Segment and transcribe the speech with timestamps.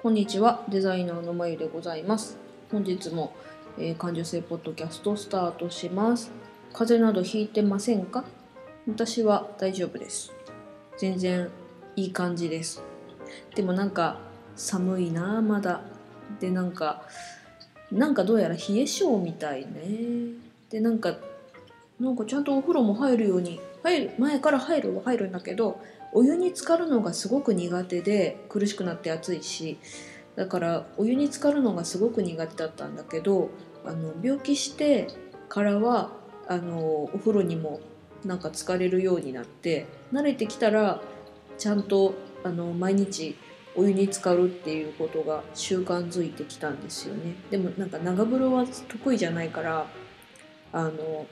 [0.00, 0.62] こんにちは。
[0.68, 2.38] デザイナーのまゆでございます。
[2.70, 3.34] 本日も、
[3.76, 6.30] えー、感受性ポッドキャストスタートします。
[6.72, 8.22] 風邪などひいてませんか？
[8.86, 10.32] 私は大丈夫です。
[10.98, 11.48] 全然
[11.96, 12.80] いい感じです。
[13.56, 14.18] でもなんか
[14.54, 15.80] 寒いなまだ。
[16.38, 17.02] でなんか
[17.90, 20.38] なんかどうやら冷え性みたいね。
[20.70, 21.16] でなんか
[21.98, 25.80] なんかちゃんとお風呂も入るように入る前から入るは入るんだけど
[26.12, 29.78] お湯に浸かるのがすごく苦手で苦しくなって暑いし。
[30.38, 33.50] だからお湯に浸かるのがすごく苦手だったんだけど
[33.84, 35.08] あの病気して
[35.48, 36.12] からは
[36.46, 36.78] あの
[37.12, 37.80] お風呂にも
[38.24, 41.02] なんか疲れるようになって慣れてきたら
[41.58, 43.36] ちゃんとあの毎日
[43.74, 47.34] お湯に浸かるっていうことが習慣づいてきたんですよね。
[47.50, 49.86] でもなんか長風呂は得意じゃないから
[50.72, 51.26] あの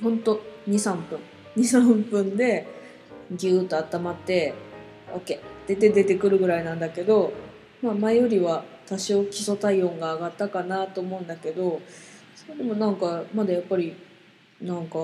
[0.00, 1.18] ほんと23分。
[1.56, 2.79] 23分で
[3.30, 4.54] ギューッと温まって
[5.12, 7.32] OK 出て出てくるぐらいなんだけど、
[7.82, 11.80] まあ、前よりは多少基礎体温が上がったかなと思うんだけど
[12.34, 13.94] それでもなんかまだやっぱり
[14.60, 14.98] なんか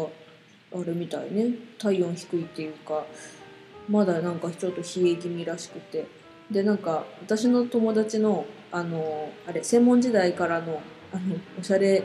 [0.74, 1.54] あれみたいね。
[1.78, 3.06] 体温低いっていうか
[3.88, 6.06] まだなんかちょっと冷え気味らしくて。
[6.50, 10.80] でなんか私の友達のあのあれ専門時代からの
[11.12, 12.02] あのおしゃれ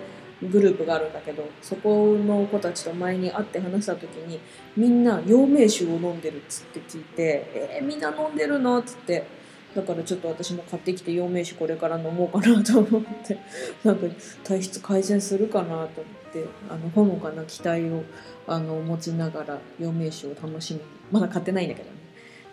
[0.49, 4.39] グループがあるんだけどそこの子たちと前に会って話した時に
[4.75, 9.41] みんな陽明酒を飲んでるっつって聞いて「えー、みんな飲んでるの?」っつって。
[9.73, 13.37] だからちょっと私も買ってきて陽明酒これから飲もうかなと思って。
[13.85, 14.05] なんか
[14.43, 15.87] 体質改善するかなと思っ
[16.33, 18.03] てあのほのかな期待を
[18.47, 22.01] あの持ちながら陽明酒を楽しみにまだ買ってないんだけどね。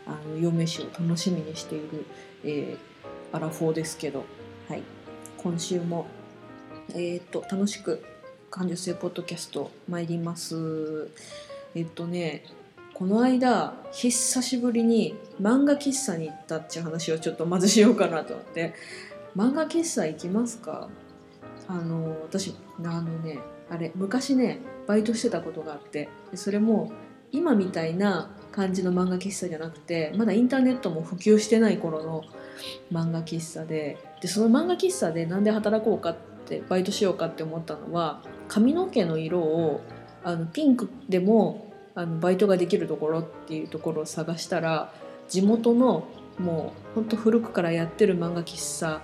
[0.07, 2.07] あの陽明酒を楽しみにしている、
[2.45, 4.25] えー、アラフォーですけど、
[4.69, 4.83] はい、
[5.37, 6.07] 今週も、
[6.95, 8.03] えー、っと楽しく
[8.51, 11.09] 感受性ポッドキャスト参ります。
[11.75, 12.45] えっとね
[12.95, 18.75] この間久しぶりに漫画喫茶に行ったっていう話をちょっとまずしようかなと思って。
[19.37, 20.89] 漫画喫茶行きますか？
[21.69, 23.39] あの私あのね
[23.71, 26.09] あれ昔ねバイトしてたことがあって。
[26.35, 26.91] それも
[27.31, 32.25] 今みたいな感じの漫画喫茶じゃなくてまだインターネットも普及してない頃の
[32.91, 33.99] 漫画喫茶で。
[34.23, 36.28] でその漫画喫茶でなんで働こうかって
[36.69, 39.81] バイトしようかって思ったのは髪の毛の色を
[40.25, 44.93] あのピンクでもあのバイトができるところっていうところを探したら
[45.29, 46.09] 地元の
[46.39, 49.03] もうほんと古くからやってる漫画喫茶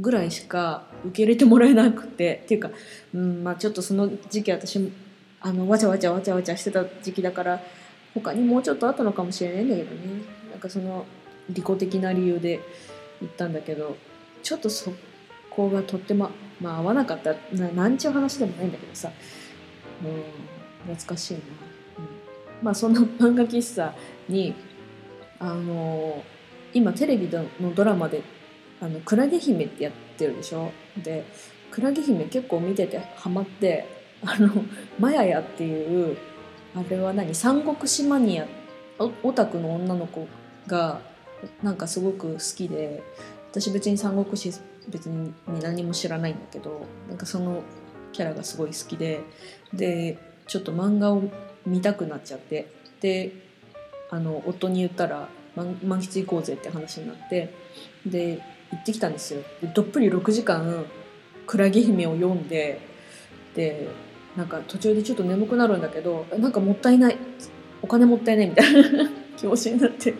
[0.00, 2.70] ぐらいしか受け入れてもらえなくてっていうか、
[3.14, 4.92] うんまあ、ちょっとその時期私
[5.40, 7.60] あのわちゃわちゃわちゃわちゃしてた時期だから
[8.14, 10.22] 他にもうちょっとあったのかもしれないんだけどね。
[10.50, 11.04] なんかその
[11.50, 12.60] 利己的な理由で
[13.20, 13.96] 行ったんだけど
[14.42, 14.92] ちょっとそ
[15.50, 19.10] こがとってもまあ合わなかったななんちゅう話でもないんだけどさ、
[20.02, 21.40] うん、懐かしいな。
[21.40, 22.64] うん。
[22.64, 23.94] まあ、その漫画喫茶
[24.28, 24.54] に
[25.38, 26.22] あの
[26.72, 27.28] 今テレビ
[27.60, 28.22] のドラマで
[28.80, 30.70] 「あのクラゲ姫」ってやってるでしょ。
[30.96, 31.24] で
[31.70, 33.86] クラゲ姫結構見ててハマって
[34.22, 34.48] あの
[34.98, 36.16] マヤヤっていう
[36.74, 37.34] あれは何？
[37.34, 38.46] 三国志マニア
[38.98, 40.26] オタクの女の子
[40.66, 41.00] が
[41.62, 43.02] なんかすごく好きで
[43.50, 44.52] 私別に三国志
[44.88, 47.62] 別に何も知らないんだけどなんかその
[48.12, 49.20] キャラがすごい好きで
[49.72, 51.22] でちょっと漫画を
[51.66, 53.32] 見たくなっちゃってで
[54.10, 57.54] あの夫に言ったら満喫行こうぜって話になって
[58.06, 58.40] で
[58.70, 59.42] 行ってきたんですよ。
[59.62, 60.84] でどっぷり6時間
[61.46, 62.80] 「クラゲ姫」を読んで
[63.54, 63.88] で
[64.36, 67.16] なんか途中でちょっと眠くなるんだけどなんかもったいない
[67.82, 70.14] お金もったいないみたいな気持ちになって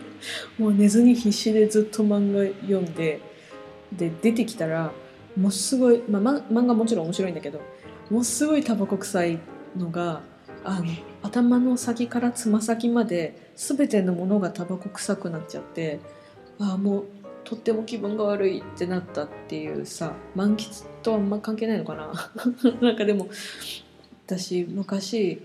[0.59, 3.21] もう寝ずに必死でずっと漫画読んで
[3.97, 4.93] で出てきたら
[5.37, 7.61] もうすごい、まあ、漫画もちろん面白いんだけど
[8.11, 9.39] もうすごいタバコ臭い
[9.77, 10.21] のが
[10.65, 10.87] あの
[11.23, 16.01] 頭の先からつま先まで全てのものがタバコ臭くなっちゃって
[16.59, 17.05] ああもう
[17.45, 22.13] とっても気分が悪いってなったっていうさ満喫とあんま関係ないのかな？
[22.81, 23.29] なんかでも
[24.27, 25.41] 私昔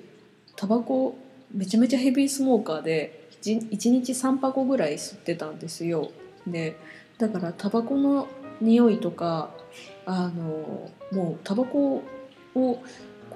[0.55, 1.17] タバコ
[1.53, 6.11] めちゃめちゃヘビースモーカーで1日3箱ぐらい吸ってたんですよ。
[6.47, 6.77] で
[7.17, 8.27] だからタバコの
[8.61, 9.51] 匂いとか
[10.05, 12.03] あのもうタバコを
[12.55, 12.81] こ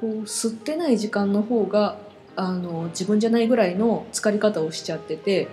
[0.01, 1.97] う吸ってない時間の方が
[2.35, 5.47] あの自分じゃないぐらいの疲れ方をしちゃってて、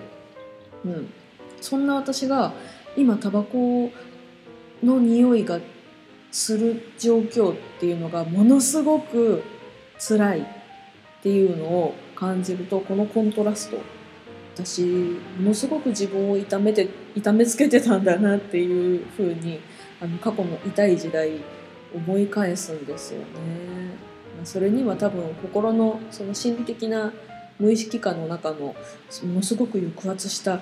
[0.85, 1.13] うん、
[1.61, 2.53] そんな私が
[2.97, 3.91] 今タバコ
[4.83, 5.61] の匂いが
[6.31, 9.43] する状況っていうのがものすごく
[9.99, 10.45] 辛いっ
[11.23, 13.79] ていうのを感じるとこのコントラスト
[14.55, 19.61] 私ものすごく自分を痛めて痛めつけてたんだなっていうふうに
[20.01, 21.41] あの過去の痛い時代
[21.95, 23.27] 思い返すんですよね。
[24.45, 27.13] それには多分心のその心理的な
[27.59, 28.75] 無意識下の中のも
[29.23, 30.61] のすごく抑圧した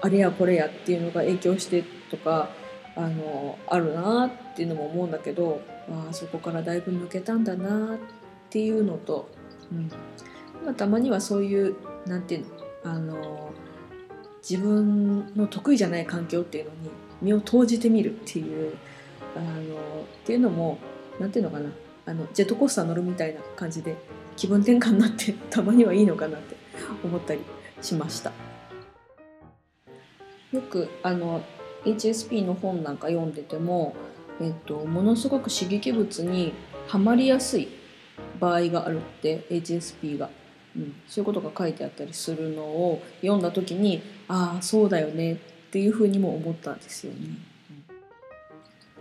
[0.00, 2.50] あれやこれやっていうのが影響してとか
[2.94, 5.60] あのあるなっていうのも思うんだけど
[5.90, 7.98] あそこからだいぶ抜けたんだなっ
[8.50, 9.28] ていうのと、
[9.72, 9.90] うん
[10.64, 11.76] まあ、たまにはそういう
[12.06, 13.52] なんていうのあの
[14.48, 16.90] 自分の得意じゃない環境っていうのに
[17.20, 18.76] 身を投じてみるっていう
[19.36, 19.58] あのっ
[20.24, 20.78] ていうのも
[21.20, 21.70] なんていうのかな
[22.04, 23.96] あのジェットコースター乗るみたいな感じで
[24.36, 26.56] 気分転換になってたまにはいいのかなって
[27.04, 27.40] 思ったり
[27.80, 28.32] しました。
[30.52, 31.42] よくあの
[31.84, 33.94] HSP の本なんか読んでても、
[34.40, 36.52] えっと、ものすごく刺激物に
[36.86, 37.68] はまりやすい
[38.38, 40.30] 場合があるって HSP が、
[40.76, 45.36] うん、そういうことが書いてあったりするのを読んだ時にああそうだよねっ
[45.70, 47.18] ていうふうにも思ったんですよね。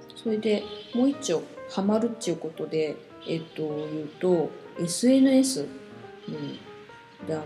[0.09, 0.63] うん、それで
[0.93, 2.95] もう一丁ハマるっていうことで、
[3.27, 5.67] えっと、言うと SNS、
[6.27, 7.45] うん、であの、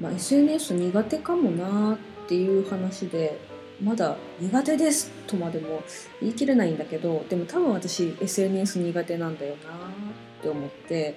[0.00, 3.38] まあ、SNS 苦手かもなっていう話で
[3.82, 5.82] まだ苦手ですとまでも
[6.20, 11.16] 言い切れないんだけどでも多分私 SNS 苦手なんだよなって思って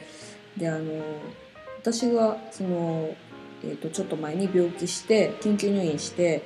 [0.57, 1.03] であの
[1.83, 3.13] 私がその、
[3.61, 6.41] えーと、ちょっと前に病気して緊急入院して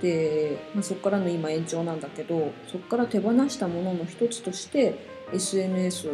[0.00, 4.94] で、まあ、そこからの今延長なんだけどそこから手放したものの一つとして
[5.34, 6.08] SNS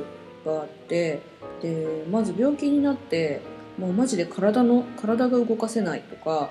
[0.44, 1.21] があって
[1.62, 3.43] でまず病気になって
[3.79, 6.50] もうマジで体の体が動かせないとか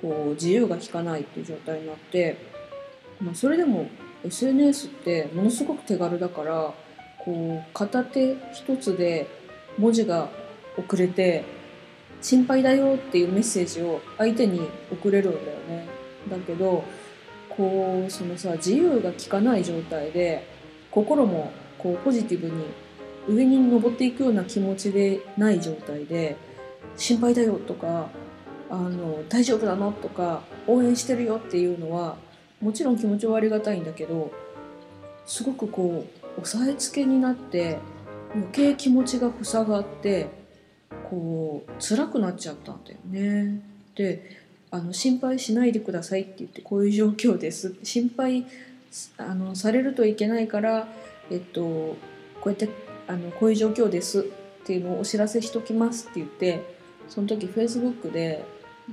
[0.00, 2.38] こう自由が利かないっていう状態になって、
[3.20, 3.88] まあ、それでも
[4.24, 6.72] SNS ってものすごく手軽だから
[7.24, 9.26] こう片手一つで
[9.76, 10.30] 文字が
[10.78, 11.44] 送れて
[12.20, 15.86] 心配だよっていうメッセージを相手に送れるんだよね。
[16.30, 16.84] だけど
[17.48, 20.46] こうそのさ自由が利かない状態で
[20.90, 22.64] 心もこうポジティブに
[23.28, 26.36] 上に登っていくような気持ちでない状態で
[26.96, 28.08] 心配だよとか
[28.70, 32.16] あの大丈夫だなとか応援してるよっていうのは
[32.60, 34.32] もちろん気持ちはありがたいんだけど
[35.26, 37.78] すごくこう押さえつけになって
[38.34, 40.28] 余計気持ちが塞がって
[41.08, 43.60] こう辛くなっちゃったんだよね。
[43.94, 44.38] で
[44.70, 48.46] あの心配しないでくださいって言ってこういう状況です心配
[49.16, 50.88] あのされるといけないから、
[51.30, 51.96] えっと、こ
[52.46, 52.68] うやって
[53.06, 54.22] あのこういう状況ですっ
[54.64, 56.76] ていうのをお知らせしときますって言って
[57.08, 58.44] その時フェイスブックで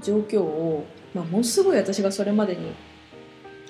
[0.02, 2.72] 状況を、まあ、ものすごい私がそれまでに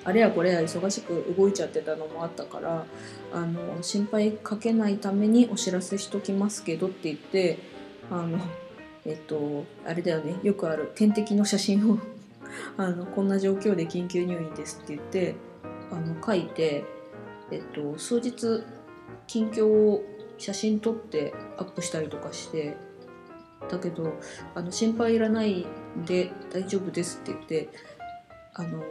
[0.04, 2.86] あれやこれや忙しく動いちゃってたのもあったから
[3.32, 7.58] あの心配かけないためにお知らせしときますけどって言って
[8.10, 8.38] あの
[9.04, 11.98] えっとあれだよねよくある点滴の写真を
[12.76, 15.34] あのこんな状況で緊急入院ですって言って
[15.90, 16.84] あの書いて、
[17.50, 18.64] えっと、数日
[19.26, 20.04] 近況を
[20.38, 22.76] 写真撮ってアップしたりとかして
[23.68, 24.14] だけど
[24.54, 25.66] あの心配いらない
[25.98, 27.68] んで大丈夫ですって言って
[28.54, 28.82] あの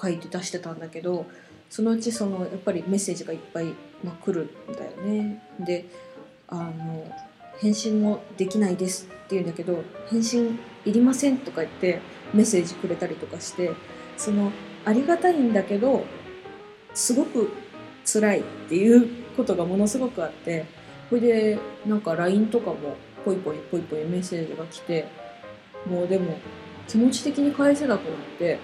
[0.00, 1.26] 書いて出してたんだけど
[1.70, 3.66] そのうちそのやっぱりメッセージがいっぱい、
[4.04, 5.42] まあ、来るんだよね。
[5.58, 5.86] で
[6.48, 7.10] あの
[7.62, 12.00] 返信もできないですって言うんだけど返信いりませんとか言って
[12.34, 13.70] メッセージくれたりとかして
[14.16, 14.50] その
[14.84, 16.04] ありがたいんだけど
[16.92, 17.52] すごく
[18.04, 20.66] 辛いっていうことがものすごくあって
[21.08, 25.06] それでなんか LINE とかもポイポイポイポイメッセージが来て
[25.86, 26.38] もうでも
[26.88, 28.58] 気持ち的に返せなくなって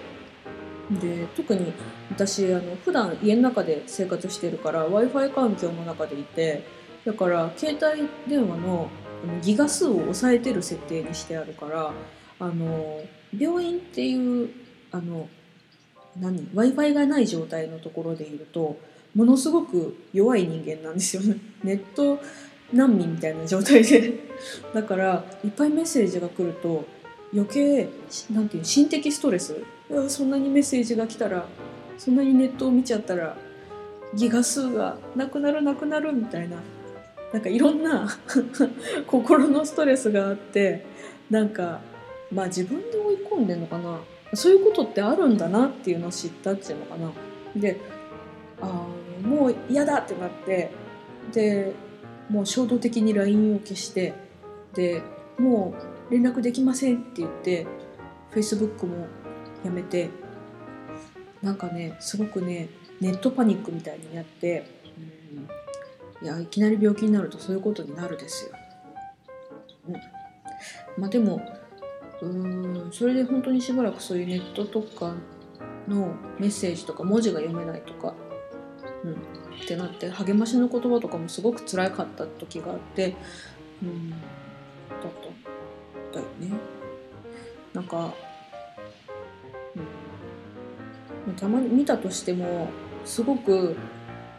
[0.99, 1.71] で特に
[2.09, 6.63] 私あの普段家の中で生活してるから w i f i 環境の中でいて
[7.05, 8.89] だから携帯電話の
[9.41, 11.93] ギガ数を抑えてる設定にしてあるから
[12.39, 13.01] あの
[13.37, 14.49] 病院っていう
[14.91, 15.27] あの
[16.19, 18.77] 何 w i f i がない状態のところでいると
[19.15, 21.37] ものすごく弱い人間なんですよね。
[21.63, 22.19] ネット
[22.71, 24.13] 難民みたいな状態で。
[24.73, 26.85] だからいっぱいメッセージが来ると
[27.33, 27.89] 余計
[28.31, 29.55] なんていう心的ストレス。
[30.07, 31.47] そんなにメッセージが来たら
[31.97, 33.35] そんなにネットを見ちゃったら
[34.13, 36.57] ギガ数がなくなるなくなるみたいな。
[37.33, 38.07] なんかいろんな
[39.07, 40.85] 心のストレスがあって
[41.29, 41.81] なんか
[42.31, 43.99] まあ自分で追い込んでんのかな。
[44.33, 47.11] そういうことってあるんだなっていうのを知ったっていうのかな。
[47.55, 47.79] で
[48.61, 48.87] あ
[49.23, 50.71] もう嫌だってなって
[51.31, 51.73] で
[52.29, 54.13] もう衝動的に LINE を消して
[54.73, 55.01] で
[55.37, 55.73] も
[56.09, 57.65] う連絡できませんって言って
[58.31, 59.07] Facebook も
[59.63, 60.09] やめて
[61.41, 62.69] なんかねすごくね
[63.01, 64.65] ネットパニックみたいになって、
[66.21, 68.51] いやいきなり病気になるとそういうことになるですよ。
[69.87, 69.93] うん、
[71.01, 71.41] まあでも
[72.21, 75.15] うんそれで本当にしばらくそういうネットとか
[75.87, 78.13] のメッセージとか文字が読めないとか、
[79.03, 79.15] うん、っ
[79.67, 83.15] てなって励ましの言葉とかもすごく辛かった時があって、
[83.81, 84.19] うん、だっ
[86.11, 86.57] ただよね。
[87.73, 88.13] なんか、
[91.27, 92.69] うん、たまに見たとしても
[93.05, 93.75] すごく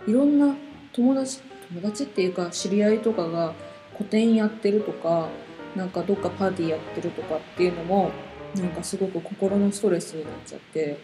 [0.06, 0.54] いろんな
[0.92, 1.40] 友達
[1.73, 3.55] 友達っていうか知り合いとかが
[3.97, 5.29] 個展やってるとか
[5.77, 8.11] なんかどっかパーティーやってるとかっていうのも
[8.57, 10.99] なんかすごく心のストレスになっちゃって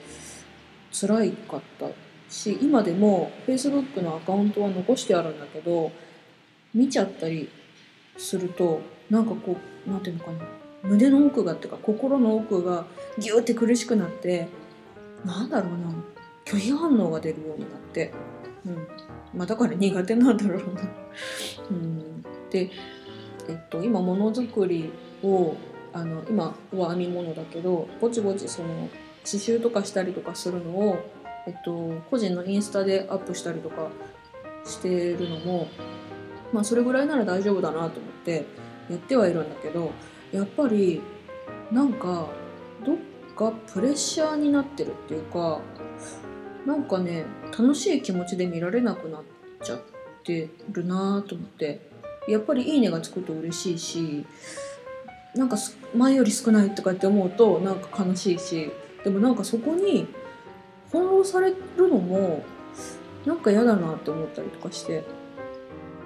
[0.93, 1.87] 辛いかった
[2.29, 5.93] し今でも Facebook のアカウントは残してあるんだけど
[6.75, 7.49] 見ちゃったり
[8.17, 9.57] するとなんかこ
[9.87, 10.39] う何ていうのかな
[10.83, 12.87] 胸の奥がっていうか心の奥が
[13.19, 14.49] ギューって苦しくなって
[15.25, 15.95] なんだろうな
[16.45, 18.13] 拒否反応が出るようになって、
[18.65, 18.89] うん。
[19.37, 20.81] まあ、だから苦手なんだろうな。
[21.71, 22.71] うん、で
[23.49, 24.91] えっと、今ものづくり
[25.23, 25.55] を
[25.93, 28.69] あの今は編み物だけどぼちぼちその
[29.25, 30.99] 刺繍とかしたりとかするのを、
[31.47, 33.89] えっと、個人のインスタでアップしたりとか
[34.65, 35.69] してるのも、
[36.53, 37.91] まあ、それぐらいなら大丈夫だなと思っ
[38.25, 38.45] て
[38.91, 39.93] やってはいるんだけど
[40.33, 41.01] やっぱり
[41.73, 42.29] なんか
[42.85, 42.97] どっ
[43.35, 45.61] かプレッシャーになってるっていうか
[46.67, 47.25] なんかね
[47.57, 49.23] 楽しい気持ちで見られなくなっ
[49.63, 49.81] ちゃっ
[50.25, 51.81] てるなと思って。
[52.29, 54.27] やっぱり「いいね」がつくと嬉しいし
[55.37, 55.57] なんか
[55.95, 58.71] 前より少ないとかって思うとなんか悲しいし。
[59.05, 60.09] でもなんかそこに
[60.91, 62.43] 翻弄されるのも
[63.25, 65.05] なんか嫌だなって思ったりとかして。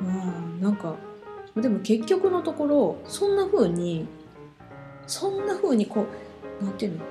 [0.02, 0.96] まあなんか
[1.56, 4.06] でも結局のところそんな風に
[5.06, 6.02] そんな風にこ
[6.60, 7.04] う何て言うの？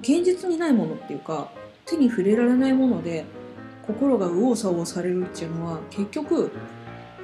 [0.00, 1.52] 現実にないものっていうか
[1.86, 3.24] 手に触れられないもので
[3.86, 6.52] 心が右往左往されるっていうのは結局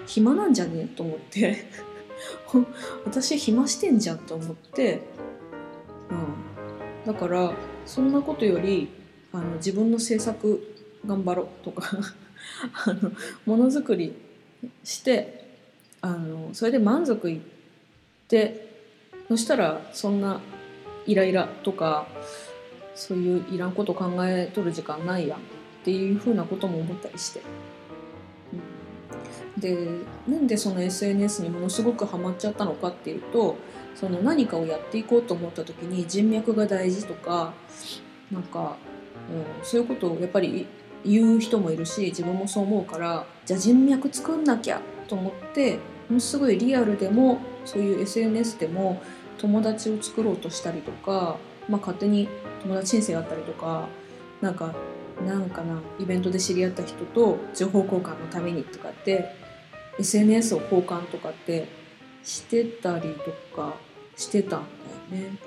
[0.06, 1.86] 暇なんじゃねえと思って。
[3.04, 5.00] 私暇してんじゃんと思って、
[6.10, 7.52] うん、だから
[7.84, 8.88] そんなことより
[9.32, 11.90] あの自分の制作頑張ろうとか
[12.86, 13.12] あの
[13.44, 14.14] ものづくり
[14.82, 15.44] して
[16.00, 17.40] あのそれで満足いっ
[18.28, 18.66] て
[19.28, 20.40] そしたらそんな
[21.06, 22.06] イライラとか
[22.96, 25.42] そういういらんこと考えとる時間ないやんっ
[25.84, 27.42] ていうふうなことも思ったりして。
[29.58, 29.88] で
[30.28, 33.56] なんでその SNS にものすごくハマっちゃったのかっていうと
[33.94, 37.54] その何かをやっていこうと思った時に人脈が大事とか
[38.30, 38.76] なんか、
[39.30, 40.66] うん、そういうことをやっぱり
[41.04, 45.76] 言う人もいるし自分もそう思うからじゃあ人脈作んなきゃと思って
[46.08, 49.00] ものすごいリアルでもそういう SNS でも
[49.38, 51.38] 友達を作ろうとしたりとか、
[51.68, 52.28] まあ、勝手に
[52.66, 53.88] 友達申請あったりとか
[54.40, 54.74] なんか
[55.24, 59.34] なんかなイベントで知り合った人と情報交換のためにとかって
[59.98, 61.68] SNS を交換とかって
[62.22, 63.74] してたりとか
[64.16, 64.66] してたん
[65.10, 65.38] だよね。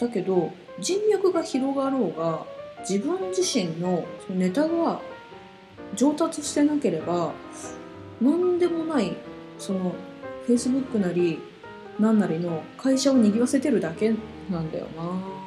[0.00, 2.46] だけど人脈が広がろうが
[2.88, 5.00] 自分自身のネタが
[5.94, 7.32] 上達してなければ
[8.20, 9.16] 何でもない
[9.58, 9.92] その
[10.46, 11.40] Facebook なり
[11.98, 14.14] 何なりの会社を賑わせてるだけ
[14.50, 15.43] なんだよな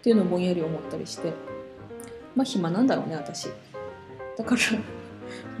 [0.00, 1.32] っていうのをぼんやり思ったりして
[2.34, 3.48] まあ暇なんだろうね私。
[4.36, 4.60] だから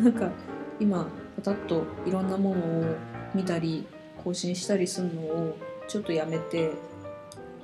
[0.02, 0.30] なんか
[0.78, 1.06] 今
[1.36, 2.84] パタッといろんなものを
[3.34, 3.86] 見たり
[4.24, 5.56] 更新したりするのを
[5.88, 6.70] ちょっとやめて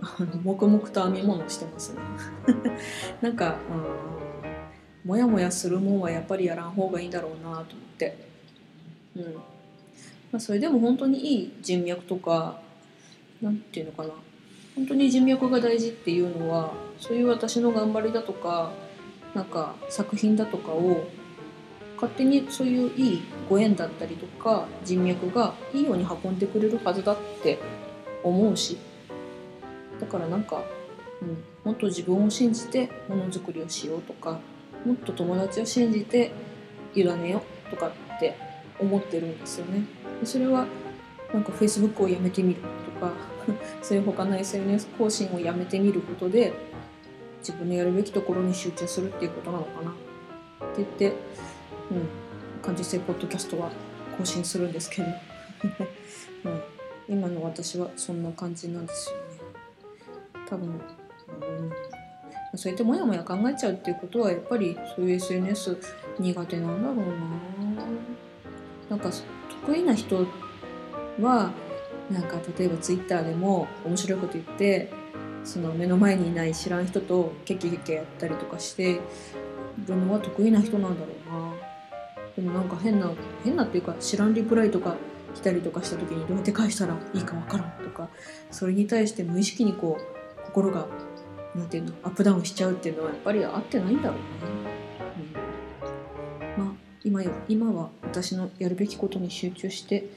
[0.01, 2.01] あの黙々と編み物してますね。
[3.23, 3.57] なんか、
[5.05, 7.65] うん、もやもやするもんはやっぱりやらん方がいいんだろうなと思っ
[7.97, 8.17] て。
[9.17, 9.35] うん。
[9.35, 9.41] ま
[10.35, 12.61] あ、それでも本当にいい人脈とか
[13.41, 14.11] 何て言うのかな。
[14.77, 18.73] 本当に人脈が大事っていうのはそういう私の頑張りだとか
[19.35, 21.09] なんか作品だとかを
[21.97, 27.59] 勝手にそういういいご縁だったりとか人脈がいいように運んでくれるはずだって
[28.23, 28.77] 思うし
[29.99, 30.63] だからなんか、
[31.23, 34.39] うん、もっと自分を信じてものづくりをしようとか
[34.85, 36.33] もっと友達を信じて
[36.95, 38.37] 委ねようとかって
[38.79, 39.85] 思ってるんですよね。
[40.25, 40.67] それは
[41.33, 43.13] なんか Facebook をやめてみるとか
[43.83, 46.53] そういう他の SNS 更新をやめてみることで
[47.41, 49.91] 自分のやるべきところに集中するっていうことなのかな。
[49.91, 49.95] っ
[50.75, 51.13] て言って
[51.91, 52.09] うん、
[52.63, 53.71] 感受性ポッドキャストは
[54.19, 55.09] 更新するんですけど、
[56.45, 56.63] うん、
[57.09, 59.23] 今の私はそんな感じなんですよね。
[60.49, 65.77] 多分、うん、そうやってもやもや考えちゃうっていうことはやっぱりそういう SNS
[66.19, 67.03] 苦手なんだろうな。
[68.91, 69.11] なんか
[69.65, 70.27] 得意な人
[71.21, 71.51] は
[72.11, 74.93] なんか例えば Twitter でも面白いこと言って
[75.45, 79.01] その目の前にいない知らん人とケケケケやったりとかして
[79.87, 81.55] るのは得意な人なんだろうな
[82.37, 83.11] でもなんか変な
[83.45, 84.97] 変なっていうか知らんリプライとか
[85.35, 88.09] 来たりとかした時にどうやって返したらいいかわからんとか
[88.51, 90.87] それに対して無意識にこう心が
[91.55, 94.25] なんていうのアップダウンしちゃうっていうのはやっぱり合ってないんだろうね。
[96.59, 100.11] うん、まあ今よ今は私のやるべきことに集中して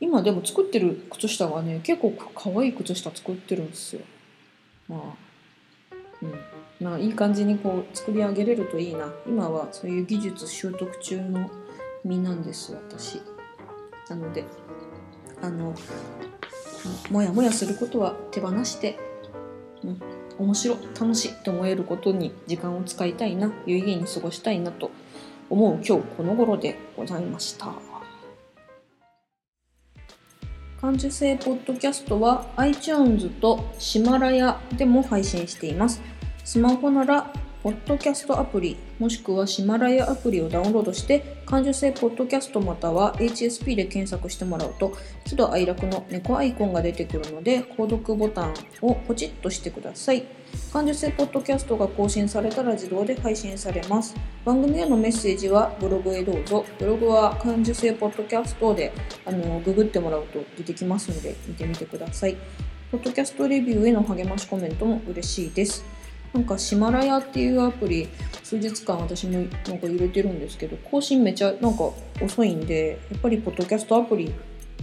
[0.00, 4.02] 今でも作ってる靴下がね結構可愛い靴下作ってるんですよ。
[4.88, 5.00] まあ
[6.22, 6.34] うん
[6.84, 11.50] まあいい感じにこう作り上げれるといいな今はそういう技術習得中の
[12.04, 13.20] 身なんです私。
[14.08, 14.44] なので
[15.42, 15.74] あの
[17.10, 18.98] もやもやすることは手放して、
[19.84, 20.00] うん、
[20.38, 24.90] 面白楽しいと思えることに時間を使いたいな有意義に過ごしたいなと
[25.48, 27.89] 思う今日この頃でございました
[30.80, 36.00] 感受性ポッドキャストは iTunes とシマラヤでも配信しています。
[36.42, 37.30] スマホなら
[37.62, 44.96] ポッドキャストアプリもしくはシマラヤアプリをダウンロードして感受性ポッドキャストまたは HSP で検索してもらうと
[45.26, 50.24] 喜怒哀楽の猫アイコンが出てくるので購読ボタンをポチッとしてください。
[50.72, 54.14] 感受性ポッドキャストが更新されたら自動で配信されます。
[54.44, 56.64] 番組へのメッセージはブログへどうぞ。
[56.78, 58.90] ブログは感受性ポッドキャストで
[59.26, 62.36] あのググってもらうと出てきますので見てみてください。
[62.90, 65.84] ポッドキャストレビューへの励ましコメントも嬉しいです。
[66.32, 68.08] なんかシマラヤっていうアプリ
[68.42, 71.90] 数日間私もなんか入れてるんですけど更新めちゃなんか
[72.22, 74.32] 遅いんでやっぱりポッドキャストアプリ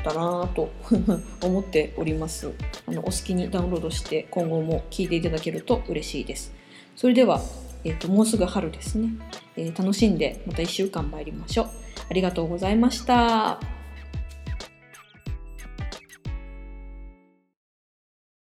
[0.03, 0.69] だなぁと
[1.41, 2.51] 思っております。
[2.85, 6.53] あのお好きにダウンロードして今後も聞いていただけると嬉しいです。
[6.95, 7.41] それでは、
[7.87, 9.09] えーと、もうすぐ春ですね、
[9.55, 11.67] えー、楽しんでまた1週間参りましょう
[12.09, 13.76] ありがとうございました。